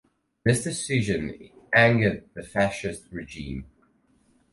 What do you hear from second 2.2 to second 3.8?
the Fascist regime.